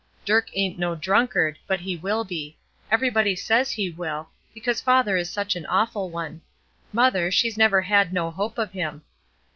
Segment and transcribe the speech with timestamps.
[0.25, 2.57] Dirk ain't no drunkard; but he will be.
[2.89, 6.41] Everybody says he will, because father is such an awful one.
[6.91, 9.03] Mother, she's never had no hope of him.